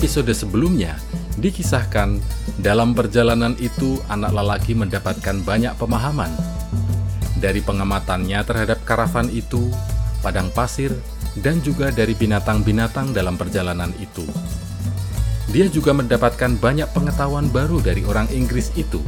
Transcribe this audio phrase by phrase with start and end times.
[0.00, 0.96] episode sebelumnya,
[1.36, 2.24] dikisahkan
[2.56, 6.32] dalam perjalanan itu anak lelaki mendapatkan banyak pemahaman.
[7.36, 9.68] Dari pengamatannya terhadap karavan itu,
[10.24, 10.88] padang pasir,
[11.44, 14.24] dan juga dari binatang-binatang dalam perjalanan itu.
[15.52, 19.04] Dia juga mendapatkan banyak pengetahuan baru dari orang Inggris itu.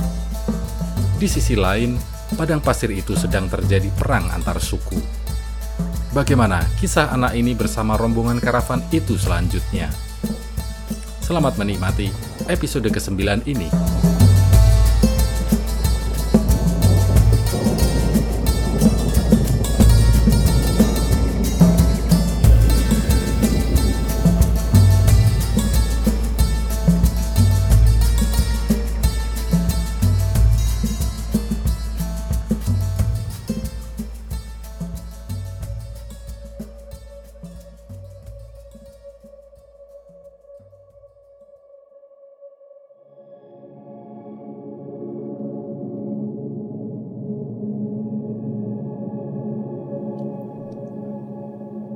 [1.17, 1.97] Di sisi lain,
[2.37, 5.01] padang pasir itu sedang terjadi perang antar suku.
[6.13, 10.12] Bagaimana kisah anak ini bersama rombongan karavan itu selanjutnya?
[11.33, 12.13] Selamat menikmati
[12.53, 14.12] episode ke-9 ini.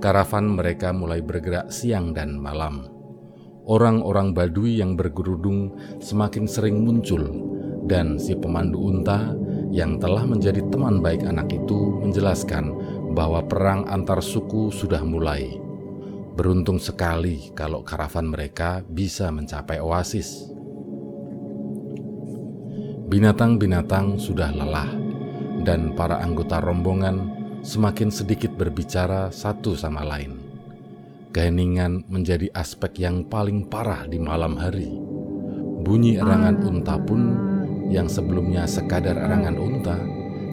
[0.06, 2.86] Karavan mereka mulai bergerak siang dan malam.
[3.66, 7.26] Orang-orang Badui yang bergerudung semakin sering muncul,
[7.90, 9.34] dan si pemandu unta
[9.74, 12.70] yang telah menjadi teman baik anak itu menjelaskan
[13.18, 15.58] bahwa perang antar suku sudah mulai.
[16.38, 20.54] Beruntung sekali kalau karavan mereka bisa mencapai oasis.
[23.10, 24.94] Binatang-binatang sudah lelah,
[25.66, 27.35] dan para anggota rombongan
[27.66, 30.38] semakin sedikit berbicara satu sama lain.
[31.34, 34.86] Keheningan menjadi aspek yang paling parah di malam hari.
[35.82, 37.34] Bunyi erangan unta pun
[37.90, 39.98] yang sebelumnya sekadar erangan unta,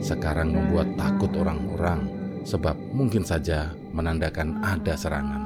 [0.01, 2.09] sekarang membuat takut orang-orang
[2.49, 5.43] sebab mungkin saja menandakan ada serangan.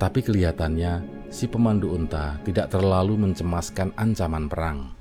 [0.00, 4.96] Tapi kelihatannya si pemandu unta tidak terlalu mencemaskan ancaman perang.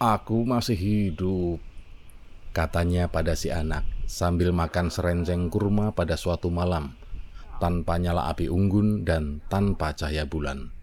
[0.00, 1.69] Aku masih hidup,
[2.50, 6.98] katanya pada si anak sambil makan serenceng kurma pada suatu malam,
[7.62, 10.74] tanpa nyala api unggun dan tanpa cahaya bulan.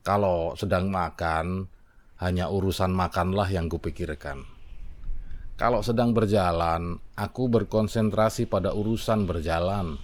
[0.00, 1.70] Kalau sedang makan,
[2.18, 4.42] hanya urusan makanlah yang kupikirkan.
[5.60, 10.00] Kalau sedang berjalan, aku berkonsentrasi pada urusan berjalan.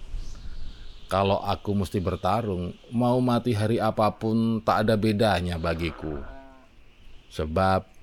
[1.09, 6.21] Kalau aku mesti bertarung, mau mati hari apa pun tak ada bedanya bagiku.
[7.33, 7.96] Sebab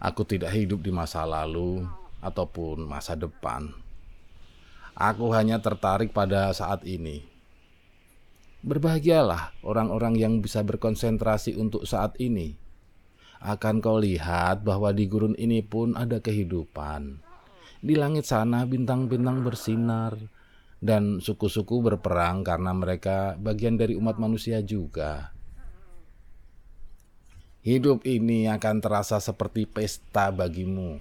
[0.00, 1.84] Aku tidak hidup di masa lalu
[2.24, 3.68] ataupun masa depan.
[4.96, 7.20] Aku hanya tertarik pada saat ini.
[8.64, 12.56] Berbahagialah orang-orang yang bisa berkonsentrasi untuk saat ini.
[13.44, 17.20] Akan kau lihat bahwa di gurun ini pun ada kehidupan.
[17.80, 20.16] Di langit sana bintang-bintang bersinar,
[20.80, 25.32] dan suku-suku berperang karena mereka bagian dari umat manusia juga.
[27.60, 30.96] Hidup ini akan terasa seperti pesta bagimu,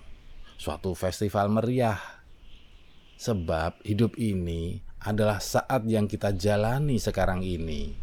[0.60, 1.96] suatu festival meriah.
[3.16, 7.96] Sebab hidup ini adalah saat yang kita jalani sekarang ini.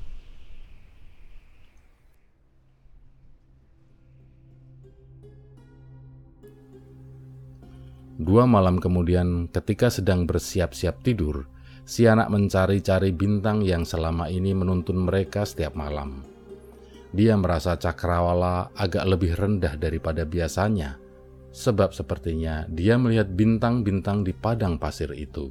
[8.16, 11.44] Dua malam kemudian, ketika sedang bersiap-siap tidur,
[11.84, 16.35] si anak mencari-cari bintang yang selama ini menuntun mereka setiap malam.
[17.14, 20.98] Dia merasa cakrawala agak lebih rendah daripada biasanya,
[21.54, 25.48] sebab sepertinya dia melihat bintang-bintang di padang pasir itu.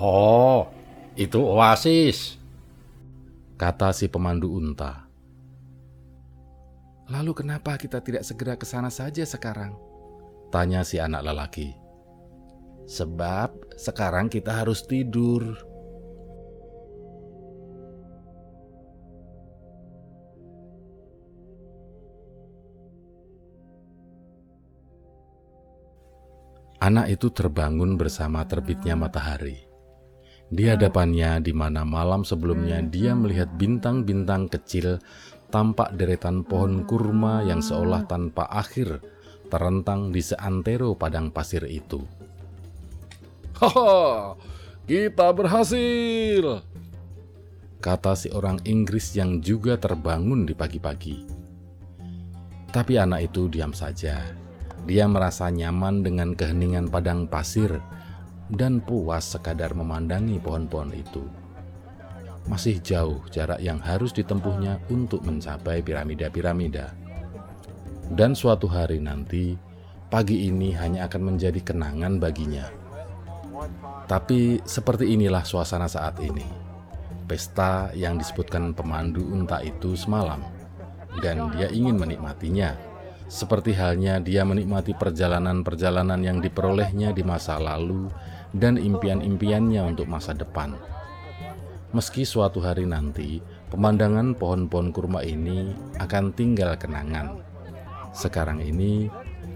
[0.00, 0.70] Oh,
[1.18, 2.38] itu oasis,
[3.60, 5.10] kata si pemandu unta.
[7.10, 9.74] Lalu kenapa kita tidak segera ke sana saja sekarang?
[10.54, 11.74] Tanya si anak lelaki.
[12.86, 15.58] Sebab sekarang kita harus tidur,
[26.90, 29.62] Anak itu terbangun bersama terbitnya matahari.
[30.50, 34.98] Di hadapannya, di mana malam sebelumnya dia melihat bintang-bintang kecil,
[35.54, 39.06] tampak deretan pohon kurma yang seolah tanpa akhir
[39.46, 42.02] terentang di seantero padang pasir itu.
[43.62, 44.34] Haha,
[44.90, 46.66] kita berhasil!
[47.78, 51.22] Kata si orang Inggris yang juga terbangun di pagi-pagi.
[52.74, 54.49] Tapi anak itu diam saja
[54.88, 57.80] dia merasa nyaman dengan keheningan padang pasir
[58.50, 61.22] dan puas sekadar memandangi pohon-pohon itu.
[62.48, 66.96] Masih jauh jarak yang harus ditempuhnya untuk mencapai piramida-piramida.
[68.10, 69.54] Dan suatu hari nanti,
[70.10, 72.66] pagi ini hanya akan menjadi kenangan baginya.
[74.10, 76.42] Tapi seperti inilah suasana saat ini.
[77.30, 80.42] Pesta yang disebutkan pemandu unta itu semalam,
[81.22, 82.74] dan dia ingin menikmatinya,
[83.30, 88.10] seperti halnya dia menikmati perjalanan-perjalanan yang diperolehnya di masa lalu
[88.50, 90.74] dan impian-impiannya untuk masa depan.
[91.94, 93.38] Meski suatu hari nanti
[93.70, 95.70] pemandangan pohon-pohon kurma ini
[96.02, 97.38] akan tinggal kenangan.
[98.10, 99.06] Sekarang ini,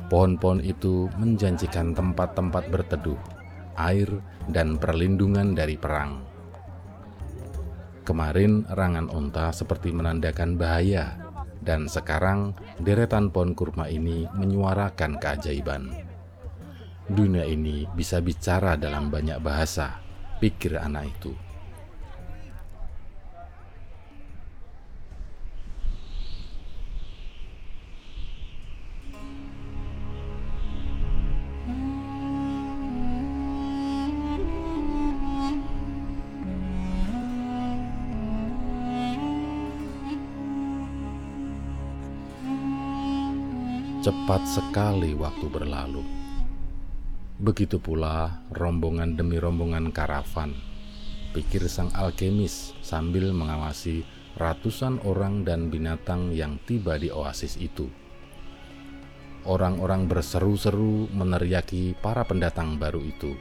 [0.07, 3.19] pohon-pohon itu menjanjikan tempat-tempat berteduh,
[3.75, 4.07] air,
[4.55, 6.23] dan perlindungan dari perang.
[8.07, 11.24] Kemarin, rangan unta seperti menandakan bahaya,
[11.65, 15.89] dan sekarang deretan pohon kurma ini menyuarakan keajaiban.
[17.05, 20.01] Dunia ini bisa bicara dalam banyak bahasa,
[20.41, 21.33] pikir anak itu.
[44.05, 46.05] Cepat sekali waktu berlalu.
[47.41, 50.53] Begitu pula rombongan demi rombongan karavan,
[51.33, 54.05] pikir sang alkemis sambil mengawasi
[54.37, 57.89] ratusan orang dan binatang yang tiba di oasis itu.
[59.49, 63.33] Orang-orang berseru-seru meneriaki para pendatang baru itu.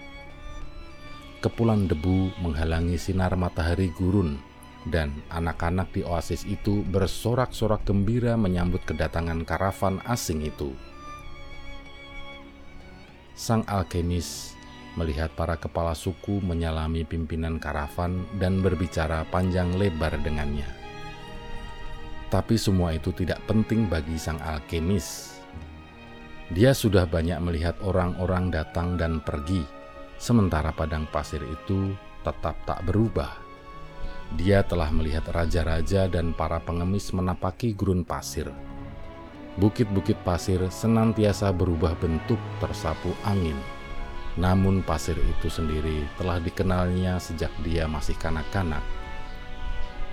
[1.44, 4.40] Kepulan debu menghalangi sinar matahari gurun
[4.88, 10.76] dan anak-anak di oasis itu bersorak-sorak gembira menyambut kedatangan karavan asing itu.
[13.34, 14.54] Sang alkemis
[14.94, 20.68] melihat para kepala suku menyalami pimpinan karavan dan berbicara panjang lebar dengannya.
[22.30, 25.38] Tapi semua itu tidak penting bagi sang alkemis.
[26.54, 29.66] Dia sudah banyak melihat orang-orang datang dan pergi,
[30.22, 33.53] sementara padang pasir itu tetap tak berubah
[34.34, 38.50] dia telah melihat raja-raja dan para pengemis menapaki gurun pasir.
[39.62, 43.58] Bukit-bukit pasir senantiasa berubah bentuk tersapu angin.
[44.34, 48.82] Namun pasir itu sendiri telah dikenalnya sejak dia masih kanak-kanak.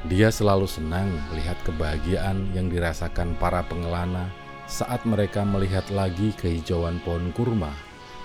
[0.05, 4.29] Dia selalu senang melihat kebahagiaan yang dirasakan para pengelana
[4.69, 7.73] saat mereka melihat lagi kehijauan pohon kurma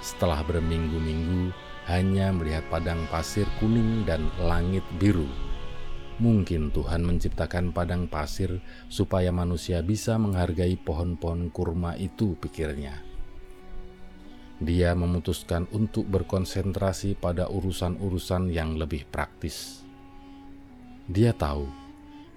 [0.03, 1.55] setelah berminggu-minggu
[1.87, 5.27] hanya melihat padang pasir kuning dan langit biru.
[6.15, 13.03] Mungkin Tuhan menciptakan padang pasir supaya manusia bisa menghargai pohon-pohon kurma itu, pikirnya.
[14.63, 19.83] Dia memutuskan untuk berkonsentrasi pada urusan-urusan yang lebih praktis.
[21.11, 21.67] Dia tahu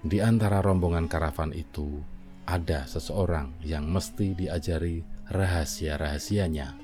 [0.03, 2.03] di antara rombongan karavan itu
[2.43, 6.75] ada seseorang yang mesti diajari rahasia-rahasianya.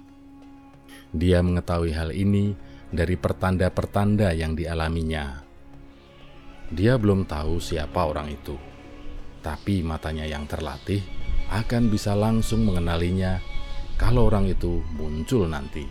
[1.12, 2.56] Dia mengetahui hal ini
[2.88, 5.45] dari pertanda-pertanda yang dialaminya
[6.74, 8.58] dia belum tahu siapa orang itu,
[9.46, 11.06] tapi matanya yang terlatih
[11.54, 13.38] akan bisa langsung mengenalinya
[14.02, 15.86] kalau orang itu muncul nanti.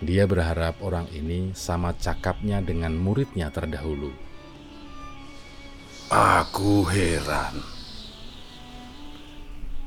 [0.00, 4.08] Dia berharap orang ini sama cakapnya dengan muridnya terdahulu.
[6.08, 7.60] Aku heran.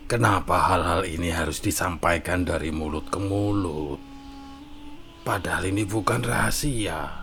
[0.06, 3.98] Kenapa hal-hal ini harus disampaikan dari mulut ke mulut?
[5.26, 7.23] Padahal ini bukan rahasia.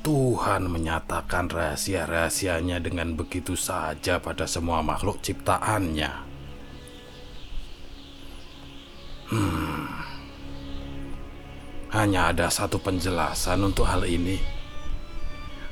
[0.00, 6.08] Tuhan menyatakan rahasia-rahasianya dengan begitu saja pada semua makhluk ciptaannya.
[9.28, 9.84] Hmm.
[11.92, 14.40] Hanya ada satu penjelasan untuk hal ini.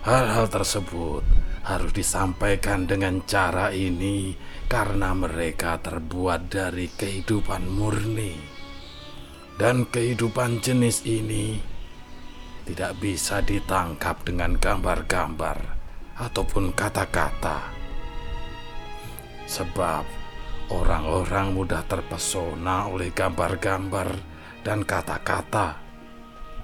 [0.05, 1.25] Hal-hal tersebut
[1.65, 4.37] harus disampaikan dengan cara ini
[4.69, 8.37] karena mereka terbuat dari kehidupan murni.
[9.57, 11.68] Dan kehidupan jenis ini
[12.69, 15.57] tidak bisa ditangkap dengan gambar-gambar
[16.21, 17.73] ataupun kata-kata.
[19.49, 20.05] Sebab
[20.69, 24.13] orang-orang mudah terpesona oleh gambar-gambar
[24.61, 25.81] dan kata-kata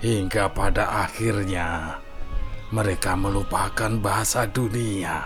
[0.05, 1.97] hingga pada akhirnya
[2.69, 5.25] mereka melupakan bahasa dunia,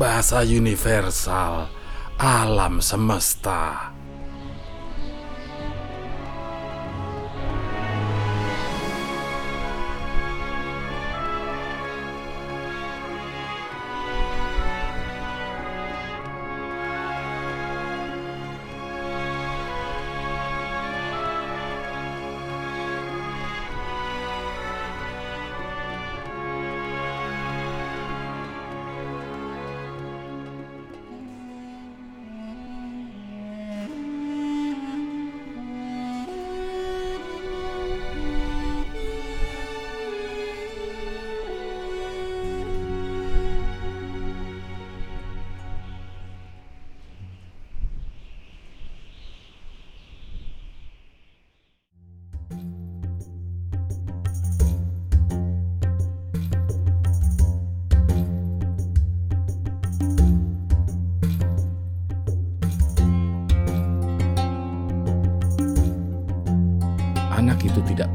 [0.00, 1.68] bahasa universal,
[2.16, 3.92] alam semesta.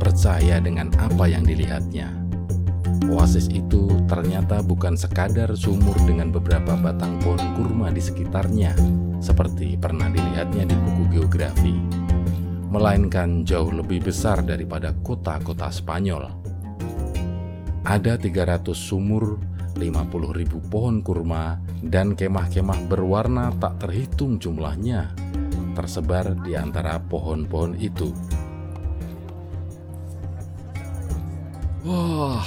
[0.02, 2.10] Percaya dengan apa yang dilihatnya.
[3.10, 8.72] Oasis itu ternyata bukan sekadar sumur dengan beberapa batang pohon kurma di sekitarnya,
[9.20, 11.76] seperti pernah dilihatnya di buku geografi,
[12.70, 16.30] melainkan jauh lebih besar daripada kota-kota Spanyol.
[17.82, 19.42] Ada 300 sumur,
[19.76, 25.32] 50 ribu pohon kurma, dan kemah-kemah berwarna tak terhitung jumlahnya
[25.74, 28.12] tersebar di antara pohon-pohon itu.
[31.82, 32.46] Wah,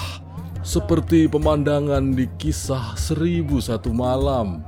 [0.62, 4.62] seperti pemandangan di kisah seribu satu malam.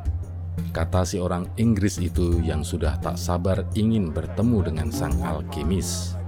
[0.75, 6.19] Kata si orang Inggris itu yang sudah tak sabar ingin bertemu dengan sang alkemis.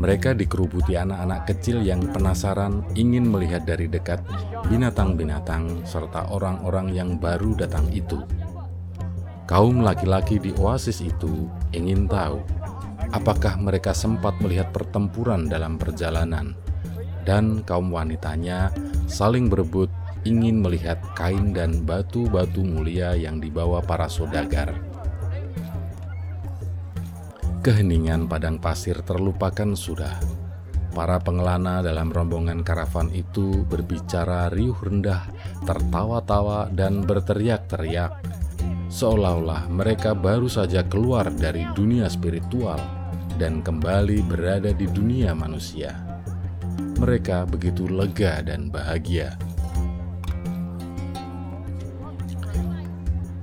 [0.00, 4.24] Mereka dikerubuti anak-anak kecil yang penasaran ingin melihat dari dekat
[4.72, 8.24] binatang-binatang serta orang-orang yang baru datang itu.
[9.44, 11.44] Kaum laki-laki di oasis itu
[11.76, 12.40] ingin tahu
[13.14, 16.56] apakah mereka sempat melihat pertempuran dalam perjalanan,
[17.26, 18.70] dan kaum wanitanya
[19.06, 19.90] saling berebut
[20.26, 24.74] ingin melihat kain dan batu-batu mulia yang dibawa para saudagar.
[27.62, 30.14] Keheningan padang pasir terlupakan sudah.
[30.94, 35.28] Para pengelana dalam rombongan karavan itu berbicara riuh rendah,
[35.68, 38.22] tertawa-tawa, dan berteriak-teriak
[38.86, 42.78] seolah-olah mereka baru saja keluar dari dunia spiritual
[43.36, 45.92] dan kembali berada di dunia manusia.
[46.96, 49.36] Mereka begitu lega dan bahagia.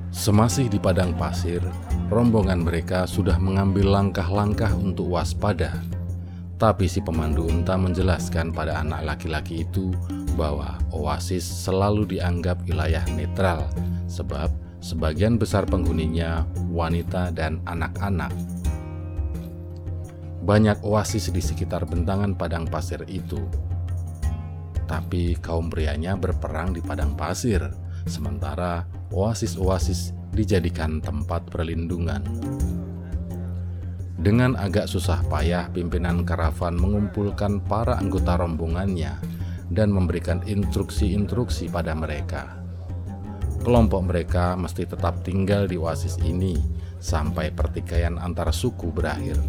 [0.10, 1.60] Semasih di padang pasir,
[2.08, 5.84] rombongan mereka sudah mengambil langkah-langkah untuk waspada.
[6.56, 9.92] Tapi si pemandu unta menjelaskan pada anak laki-laki itu
[10.40, 13.68] bahwa oasis selalu dianggap wilayah netral,
[14.08, 14.48] sebab
[14.84, 18.36] Sebagian besar penghuninya wanita dan anak-anak.
[20.44, 23.40] Banyak oasis di sekitar bentangan padang pasir itu.
[24.84, 27.64] Tapi kaum prianya berperang di padang pasir,
[28.12, 28.84] sementara
[29.16, 32.20] oasis-oasis dijadikan tempat perlindungan.
[34.20, 39.16] Dengan agak susah payah, pimpinan karavan mengumpulkan para anggota rombongannya
[39.72, 42.63] dan memberikan instruksi-instruksi pada mereka
[43.64, 46.60] kelompok mereka mesti tetap tinggal di oasis ini
[47.00, 49.40] sampai pertikaian antar suku berakhir.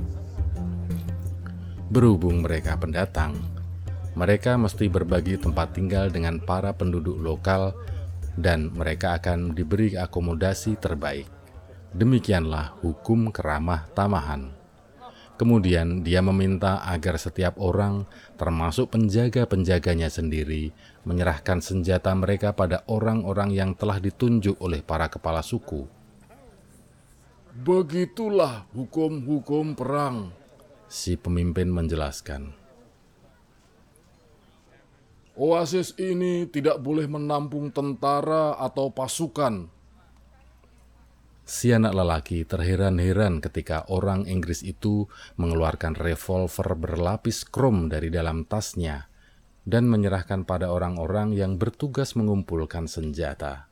[1.90, 3.35] Berhubung mereka pendatang,
[4.14, 7.75] mereka mesti berbagi tempat tinggal dengan para penduduk lokal
[8.38, 11.26] dan mereka akan diberi akomodasi terbaik.
[11.94, 14.63] Demikianlah hukum keramah tamahan.
[15.35, 18.07] Kemudian dia meminta agar setiap orang,
[18.38, 20.71] termasuk penjaga-penjaganya sendiri,
[21.03, 25.91] menyerahkan senjata mereka pada orang-orang yang telah ditunjuk oleh para kepala suku.
[27.50, 30.31] Begitulah hukum-hukum perang,
[30.87, 32.55] si pemimpin menjelaskan.
[35.35, 39.74] Oasis ini tidak boleh menampung tentara atau pasukan
[41.44, 49.12] Si anak lelaki terheran-heran ketika orang Inggris itu mengeluarkan revolver berlapis krom dari dalam tasnya
[49.64, 53.68] dan menyerahkan pada orang-orang yang bertugas mengumpulkan senjata.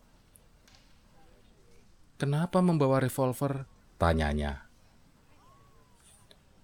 [2.20, 3.64] "Kenapa membawa revolver?"
[3.96, 4.68] tanyanya.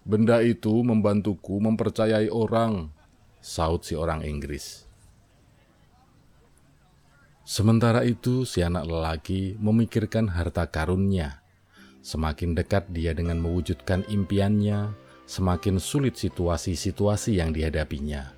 [0.04, 2.92] "Benda itu membantuku mempercayai orang,"
[3.40, 4.87] saut si orang Inggris.
[7.48, 11.40] Sementara itu, si anak lelaki memikirkan harta karunnya.
[12.04, 14.92] Semakin dekat dia dengan mewujudkan impiannya,
[15.24, 18.36] semakin sulit situasi-situasi yang dihadapinya.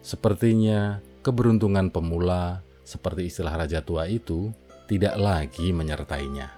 [0.00, 4.48] Sepertinya keberuntungan pemula, seperti istilah raja tua itu,
[4.88, 6.48] tidak lagi menyertainya.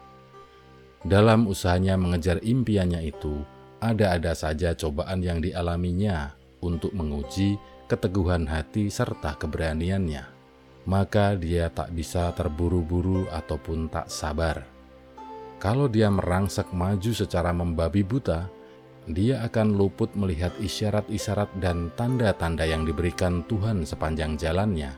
[1.02, 3.42] Dalam usahanya mengejar impiannya itu,
[3.82, 6.30] ada-ada saja cobaan yang dialaminya
[6.62, 7.58] untuk menguji
[7.90, 10.31] keteguhan hati serta keberaniannya
[10.86, 14.66] maka dia tak bisa terburu-buru ataupun tak sabar.
[15.62, 18.50] Kalau dia merangsek maju secara membabi buta,
[19.06, 24.94] dia akan luput melihat isyarat-isyarat dan tanda-tanda yang diberikan Tuhan sepanjang jalannya.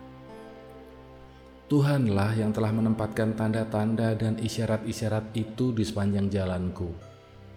[1.69, 6.93] Tuhanlah yang telah menempatkan tanda-tanda dan isyarat-isyarat itu di sepanjang jalanku.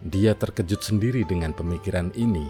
[0.03, 2.47] Dia terkejut sendiri dengan pemikiran ini.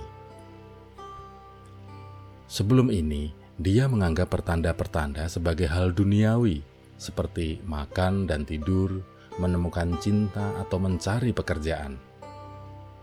[2.45, 6.61] Sebelum ini, dia menganggap pertanda-pertanda sebagai hal duniawi,
[7.01, 9.01] seperti makan dan tidur,
[9.41, 11.97] menemukan cinta, atau mencari pekerjaan.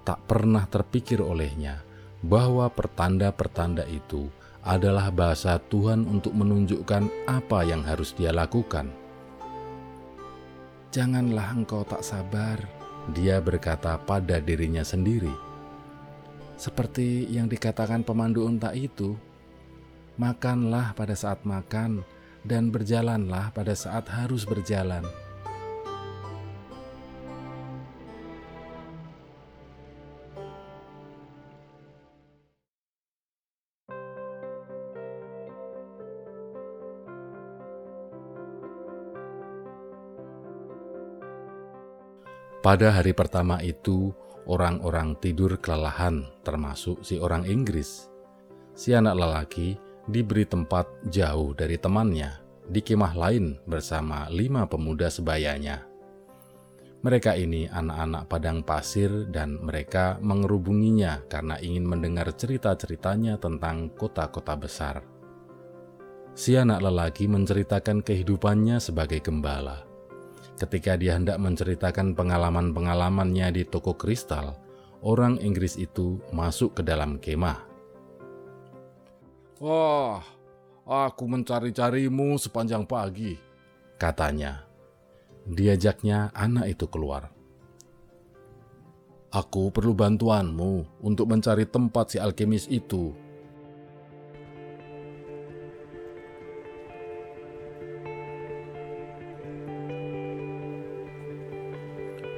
[0.06, 1.82] Tak pernah terpikir olehnya
[2.22, 4.30] bahwa pertanda-pertanda itu
[4.62, 8.88] adalah bahasa Tuhan untuk menunjukkan apa yang harus dia lakukan.
[10.94, 12.62] "Janganlah engkau tak sabar,"
[13.10, 15.34] dia berkata pada dirinya sendiri.
[16.54, 19.18] Seperti yang dikatakan pemandu unta itu,
[20.14, 22.06] makanlah pada saat makan
[22.44, 25.02] dan berjalanlah pada saat harus berjalan.
[42.64, 44.08] Pada hari pertama itu,
[44.48, 48.08] orang-orang tidur kelelahan, termasuk si orang Inggris.
[48.72, 49.76] Si anak lelaki
[50.08, 55.84] diberi tempat jauh dari temannya di kemah lain bersama lima pemuda sebayanya.
[57.04, 65.04] Mereka ini anak-anak padang pasir dan mereka mengerubunginya karena ingin mendengar cerita-ceritanya tentang kota-kota besar.
[66.32, 69.94] Si anak lelaki menceritakan kehidupannya sebagai gembala
[70.54, 74.54] Ketika dia hendak menceritakan pengalaman-pengalamannya di toko kristal,
[75.02, 77.73] orang Inggris itu masuk ke dalam kemah.
[79.64, 80.20] Wah,
[80.84, 83.32] aku mencari-carimu sepanjang pagi,
[83.96, 84.60] katanya.
[85.48, 87.32] Diajaknya anak itu keluar.
[89.32, 93.16] Aku perlu bantuanmu untuk mencari tempat si alkemis itu,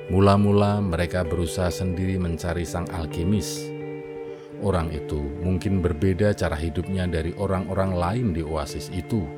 [0.07, 3.76] Mula-mula mereka berusaha sendiri mencari sang alkemis.
[4.65, 9.29] Orang itu mungkin berbeda cara hidupnya dari orang-orang lain di oasis itu,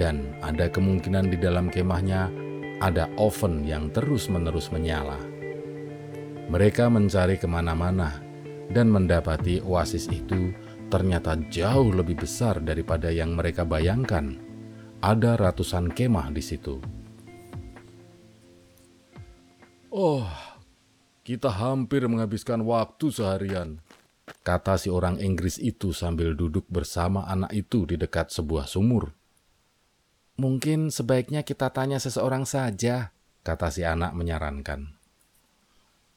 [0.00, 2.32] dan ada kemungkinan di dalam kemahnya
[2.80, 5.20] ada oven yang terus-menerus menyala.
[6.46, 8.22] Mereka mencari ke mana-mana
[8.72, 10.54] dan mendapati oasis itu
[10.88, 14.38] ternyata jauh lebih besar daripada yang mereka bayangkan.
[15.02, 16.80] Ada ratusan kemah di situ.
[19.92, 20.26] Oh,
[21.26, 23.80] kita hampir menghabiskan waktu seharian,
[24.42, 29.14] kata si orang Inggris itu sambil duduk bersama anak itu di dekat sebuah sumur.
[30.36, 33.14] Mungkin sebaiknya kita tanya seseorang saja,
[33.46, 34.92] kata si anak menyarankan.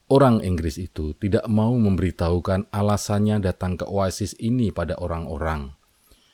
[0.10, 5.78] Orang Inggris itu tidak mau memberitahukan alasannya datang ke oasis ini pada orang-orang.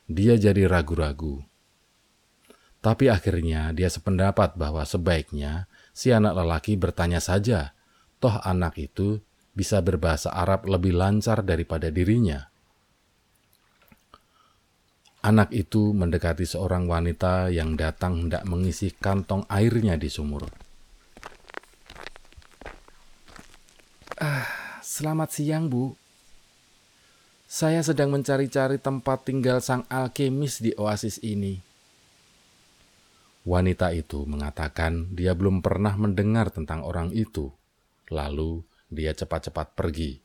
[0.07, 1.43] Dia jadi ragu-ragu.
[2.79, 7.75] Tapi akhirnya dia sependapat bahwa sebaiknya si anak lelaki bertanya saja,
[8.23, 9.19] toh anak itu
[9.55, 12.51] bisa berbahasa Arab lebih lancar daripada dirinya.
[15.25, 20.45] Anak itu mendekati seorang wanita yang datang hendak mengisi kantong airnya di sumur.
[24.21, 24.45] Ah,
[24.85, 25.97] selamat siang, Bu.
[27.49, 31.57] Saya sedang mencari-cari tempat tinggal sang alkemis di oasis ini.
[33.49, 37.49] Wanita itu mengatakan dia belum pernah mendengar tentang orang itu.
[38.13, 40.21] Lalu dia cepat-cepat pergi.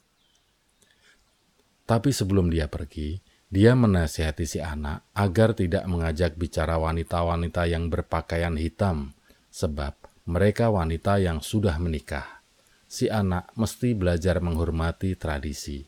[1.86, 3.18] Tapi sebelum dia pergi,
[3.50, 9.10] dia menasihati si anak agar tidak mengajak bicara wanita-wanita yang berpakaian hitam,
[9.50, 9.98] sebab
[10.30, 12.46] mereka wanita yang sudah menikah.
[12.86, 15.82] Si anak mesti belajar menghormati tradisi.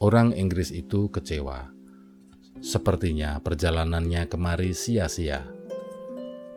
[0.00, 1.68] Orang Inggris itu kecewa.
[2.64, 5.44] Sepertinya perjalanannya kemari sia-sia.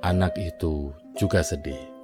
[0.04, 1.94] Anak itu juga sedih.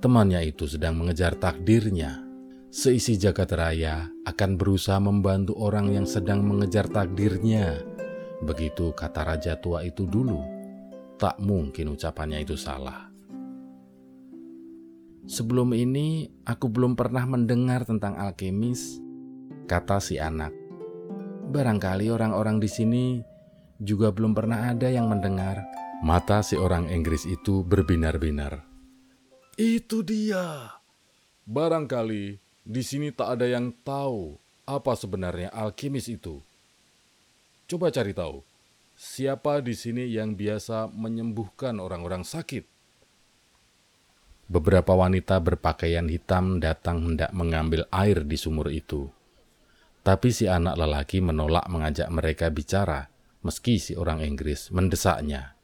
[0.00, 2.20] Temannya itu sedang mengejar takdirnya.
[2.68, 7.80] Seisi jagat raya akan berusaha membantu orang yang sedang mengejar takdirnya.
[8.44, 10.44] Begitu kata raja tua itu dulu.
[11.16, 13.08] Tak mungkin ucapannya itu salah.
[15.26, 19.00] Sebelum ini, aku belum pernah mendengar tentang alkemis,
[19.66, 20.52] kata si anak.
[21.50, 23.04] Barangkali orang-orang di sini
[23.80, 25.64] juga belum pernah ada yang mendengar
[26.04, 28.65] Mata si orang Inggris itu berbinar-binar.
[29.56, 30.76] Itu dia.
[31.48, 34.36] Barangkali di sini tak ada yang tahu
[34.68, 36.44] apa sebenarnya alkimis itu.
[37.64, 38.44] Coba cari tahu,
[39.00, 42.68] siapa di sini yang biasa menyembuhkan orang-orang sakit?
[44.46, 49.08] Beberapa wanita berpakaian hitam datang hendak mengambil air di sumur itu.
[50.04, 53.08] Tapi si anak lelaki menolak mengajak mereka bicara,
[53.40, 55.56] meski si orang Inggris mendesaknya.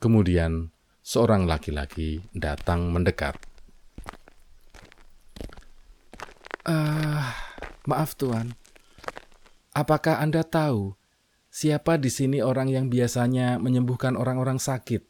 [0.00, 0.73] Kemudian
[1.04, 3.36] seorang laki-laki datang mendekat.
[6.64, 7.20] Uh,
[7.84, 8.56] maaf Tuan,
[9.76, 10.96] apakah Anda tahu
[11.52, 15.04] siapa di sini orang yang biasanya menyembuhkan orang-orang sakit?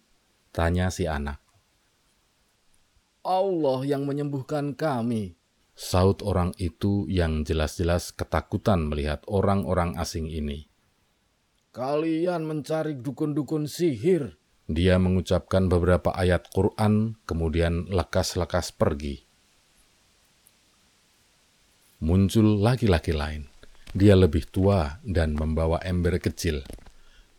[0.50, 1.38] Tanya si anak.
[3.22, 5.38] Allah yang menyembuhkan kami.
[5.74, 10.70] Saut orang itu yang jelas-jelas ketakutan melihat orang-orang asing ini.
[11.74, 19.24] Kalian mencari dukun-dukun sihir dia mengucapkan beberapa ayat Quran, kemudian lekas-lekas pergi.
[22.04, 23.48] muncul laki-laki lain.
[23.96, 26.60] Dia lebih tua dan membawa ember kecil.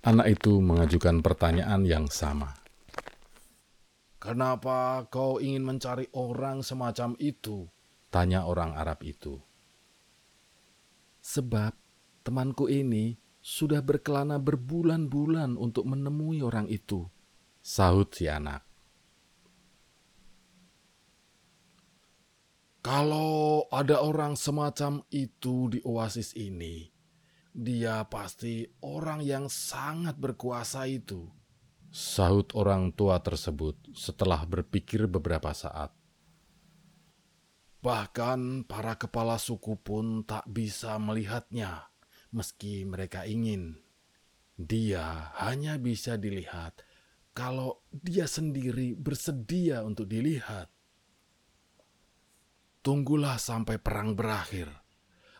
[0.02, 2.58] Anak itu mengajukan pertanyaan yang sama.
[4.18, 7.70] Kenapa kau ingin mencari orang semacam itu?
[8.10, 9.38] Tanya orang Arab itu.
[11.22, 11.78] Sebab
[12.26, 17.06] temanku ini sudah berkelana berbulan-bulan untuk menemui orang itu.
[17.66, 18.62] Sahut si anak.
[22.86, 26.86] Kalau ada orang semacam itu di oasis ini,
[27.50, 31.26] dia pasti orang yang sangat berkuasa itu.
[31.90, 35.90] Sahut orang tua tersebut setelah berpikir beberapa saat.
[37.82, 41.90] Bahkan para kepala suku pun tak bisa melihatnya,
[42.30, 43.82] meski mereka ingin.
[44.54, 46.86] Dia hanya bisa dilihat
[47.36, 50.72] kalau dia sendiri bersedia untuk dilihat.
[52.80, 54.72] Tunggulah sampai perang berakhir,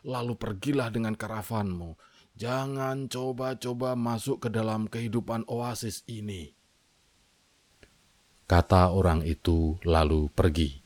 [0.04, 1.96] lalu pergilah dengan karavanmu.
[2.36, 6.52] Jangan coba-coba masuk ke dalam kehidupan oasis ini.
[8.44, 10.76] Kata orang itu, lalu pergi.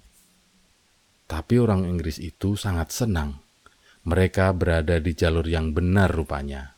[1.27, 3.43] Tapi orang Inggris itu sangat senang.
[4.07, 6.73] Mereka berada di jalur yang benar rupanya.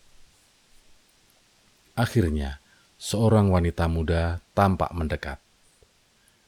[1.92, 2.61] Akhirnya,
[3.02, 5.42] seorang wanita muda tampak mendekat.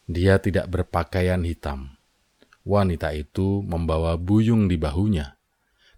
[0.07, 1.95] Dia tidak berpakaian hitam
[2.65, 5.37] Wanita itu membawa buyung di bahunya.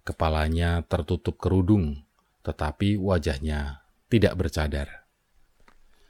[0.02, 2.02] Kepalanya tertutup kerudung,
[2.42, 5.06] tetapi wajahnya tidak bercadar.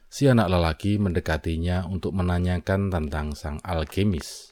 [0.09, 4.49] Si anak lelaki mendekatinya untuk menanyakan tentang sang alkemis.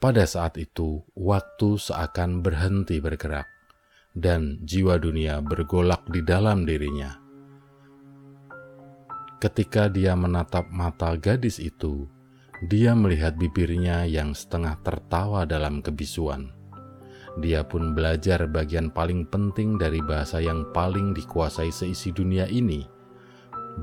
[0.00, 3.44] Pada saat itu, waktu seakan berhenti bergerak,
[4.16, 7.20] dan jiwa dunia bergolak di dalam dirinya.
[9.44, 12.08] Ketika dia menatap mata gadis itu,
[12.64, 16.48] dia melihat bibirnya yang setengah tertawa dalam kebisuan.
[17.36, 22.88] Dia pun belajar bagian paling penting dari bahasa yang paling dikuasai seisi dunia ini,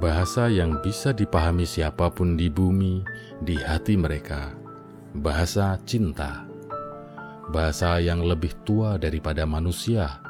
[0.01, 3.05] bahasa yang bisa dipahami siapa pun di bumi,
[3.45, 4.65] di hati mereka
[5.17, 6.45] bahasa cinta,
[7.49, 10.21] bahasa yang lebih tua daripada manusia,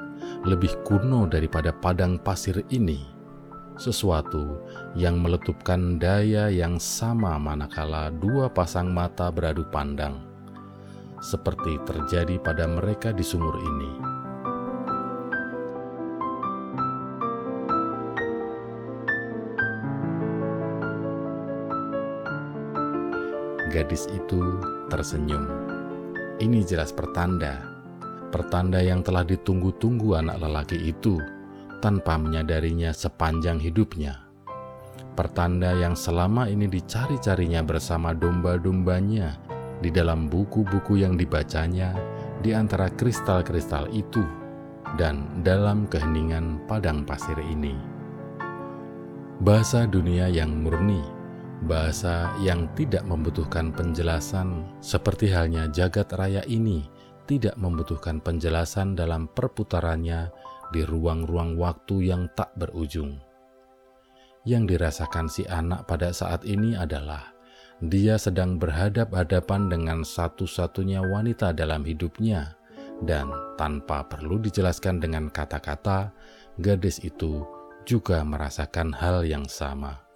[0.47, 3.03] lebih kuno daripada padang pasir ini,
[3.75, 4.63] sesuatu
[4.95, 10.23] yang meletupkan daya yang sama manakala dua pasang mata beradu pandang,
[11.19, 14.16] seperti terjadi pada mereka di sumur ini.
[23.67, 25.43] Gadis itu tersenyum.
[26.39, 27.67] Ini jelas pertanda,
[28.31, 31.19] pertanda yang telah ditunggu-tunggu anak lelaki itu
[31.83, 34.23] tanpa menyadarinya sepanjang hidupnya.
[35.19, 39.35] Pertanda yang selama ini dicari-carinya bersama domba-dombanya
[39.83, 41.91] di dalam buku-buku yang dibacanya
[42.39, 44.23] di antara kristal-kristal itu
[44.95, 47.75] dan dalam keheningan padang pasir ini.
[49.43, 51.16] Bahasa dunia yang murni
[51.65, 56.85] bahasa yang tidak membutuhkan penjelasan, seperti halnya jagat raya ini
[57.25, 60.29] tidak membutuhkan penjelasan dalam perputarannya
[60.71, 63.17] di ruang-ruang waktu yang tak berujung.
[64.47, 67.35] Yang dirasakan si anak pada saat ini adalah
[67.83, 72.55] dia sedang berhadap-hadapan dengan satu-satunya wanita dalam hidupnya,
[73.03, 76.09] dan tanpa perlu dijelaskan dengan kata-kata,
[76.57, 77.45] gadis itu
[77.85, 80.06] juga merasakan hal yang sama.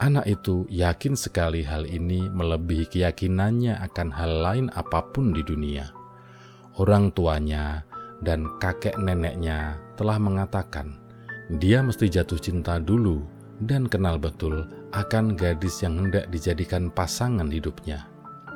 [0.00, 5.92] Anak itu yakin sekali hal ini melebihi keyakinannya akan hal lain apa pun di dunia.
[6.80, 7.84] Orang tuanya
[8.24, 10.96] dan kakek neneknya telah mengatakan
[11.60, 13.20] dia mesti jatuh cinta dulu
[13.60, 14.64] dan kenal betul
[14.96, 18.08] akan gadis yang hendak dijadikan pasangan hidupnya.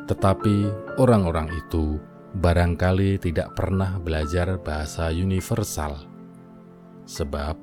[0.08, 2.00] Tetapi orang-orang itu
[2.40, 6.08] barangkali tidak pernah belajar bahasa universal.
[7.04, 7.60] Sebab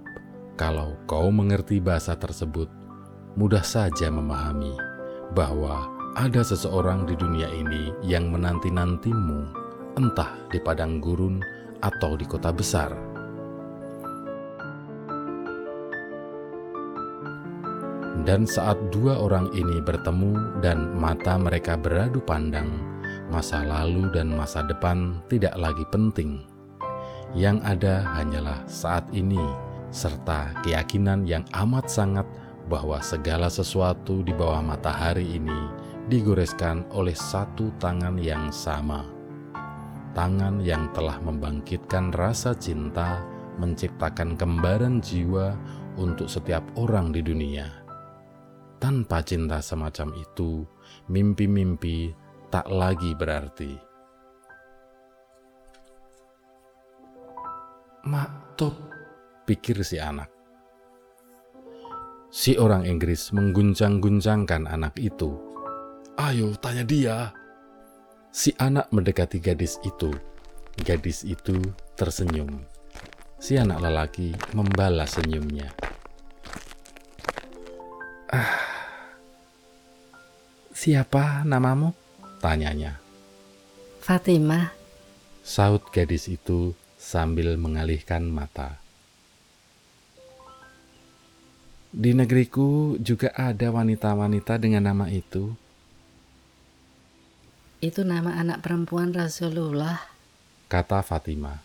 [0.53, 2.80] kalau kau mengerti bahasa tersebut,
[3.39, 4.75] mudah saja memahami
[5.31, 5.87] bahwa
[6.19, 9.47] ada seseorang di dunia ini yang menanti-nantimu,
[9.95, 11.39] entah di padang gurun
[11.79, 12.91] atau di kota besar.
[18.21, 22.69] Dan saat dua orang ini bertemu dan mata mereka beradu pandang,
[23.33, 26.43] masa lalu dan masa depan tidak lagi penting.
[27.31, 29.41] Yang ada hanyalah saat ini,
[29.89, 32.27] serta keyakinan yang amat sangat
[32.71, 35.67] bahwa segala sesuatu di bawah matahari ini
[36.07, 39.03] digoreskan oleh satu tangan yang sama.
[40.15, 43.19] Tangan yang telah membangkitkan rasa cinta,
[43.59, 45.51] menciptakan kembaran jiwa
[45.99, 47.67] untuk setiap orang di dunia.
[48.79, 50.63] Tanpa cinta semacam itu,
[51.11, 52.15] mimpi-mimpi
[52.47, 53.71] tak lagi berarti.
[58.07, 58.73] Maktub,
[59.45, 60.40] pikir si anak.
[62.31, 65.35] Si orang Inggris mengguncang-guncangkan anak itu.
[66.15, 67.35] Ayo, tanya dia.
[68.31, 70.15] Si anak mendekati gadis itu.
[70.79, 71.59] Gadis itu
[71.99, 72.63] tersenyum.
[73.35, 75.75] Si anak lelaki membalas senyumnya.
[78.31, 78.63] Ah,
[80.71, 81.91] siapa namamu?
[82.39, 82.95] Tanyanya.
[83.99, 84.71] Fatimah.
[85.43, 88.80] Saut gadis itu sambil mengalihkan mata.
[91.91, 95.51] Di negeriku juga ada wanita-wanita dengan nama itu.
[97.83, 99.99] Itu nama anak perempuan Rasulullah.
[100.71, 101.59] Kata Fatima.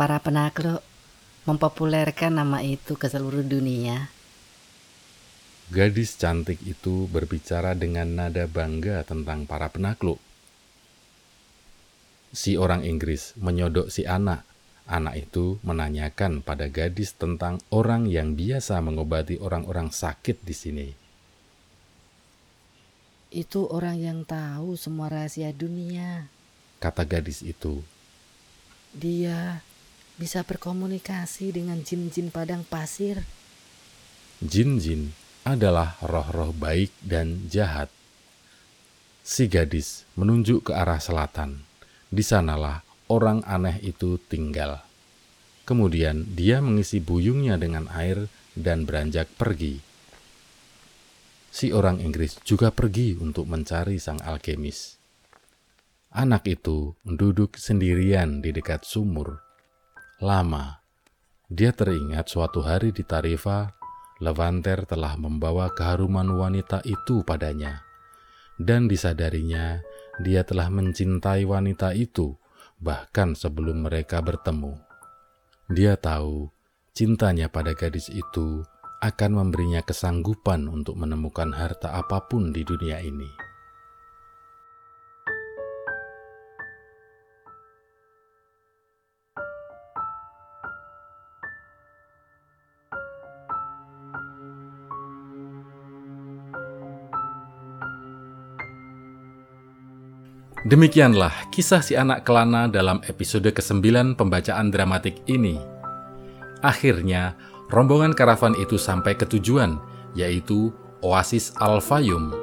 [0.00, 0.80] Para penakluk
[1.44, 4.08] mempopulerkan nama itu ke seluruh dunia.
[5.68, 10.16] Gadis cantik itu berbicara dengan nada bangga tentang para penakluk.
[12.32, 14.55] Si orang Inggris menyodok si anak
[14.86, 20.88] Anak itu menanyakan pada gadis tentang orang yang biasa mengobati orang-orang sakit di sini.
[23.34, 26.30] Itu orang yang tahu semua rahasia dunia,
[26.78, 27.82] kata gadis itu.
[28.94, 29.58] Dia
[30.14, 33.26] bisa berkomunikasi dengan jin-jin padang pasir.
[34.38, 35.10] Jin-jin
[35.42, 37.90] adalah roh-roh baik dan jahat.
[39.26, 41.66] Si gadis menunjuk ke arah selatan.
[42.06, 44.82] Di sanalah orang aneh itu tinggal.
[45.66, 49.82] Kemudian dia mengisi buyungnya dengan air dan beranjak pergi.
[51.50, 54.94] Si orang Inggris juga pergi untuk mencari sang alkemis.
[56.14, 59.42] Anak itu duduk sendirian di dekat sumur.
[60.22, 60.80] Lama,
[61.50, 63.76] dia teringat suatu hari di Tarifa,
[64.16, 67.84] Levanter telah membawa keharuman wanita itu padanya,
[68.56, 69.84] dan disadarinya
[70.24, 72.32] dia telah mencintai wanita itu
[72.80, 74.76] bahkan sebelum mereka bertemu.
[75.72, 76.50] Dia tahu
[76.96, 78.64] cintanya pada gadis itu
[79.04, 83.45] akan memberinya kesanggupan untuk menemukan harta apa pun di dunia ini.
[100.66, 105.62] Demikianlah kisah si anak kelana dalam episode ke-9 pembacaan dramatik ini.
[106.58, 107.38] Akhirnya,
[107.70, 109.78] rombongan karavan itu sampai ke tujuan,
[110.18, 110.74] yaitu
[111.06, 112.34] Oasis Al-Fayum.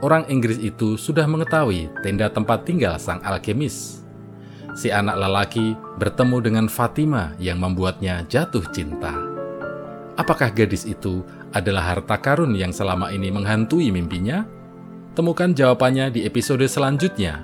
[0.00, 4.00] Orang Inggris itu sudah mengetahui tenda tempat tinggal sang alkemis.
[4.72, 9.12] Si anak lelaki bertemu dengan Fatima yang membuatnya jatuh cinta.
[10.16, 11.20] Apakah gadis itu
[11.52, 14.59] adalah harta karun yang selama ini menghantui mimpinya?
[15.10, 17.42] Temukan jawabannya di episode selanjutnya.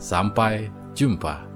[0.00, 1.53] Sampai jumpa.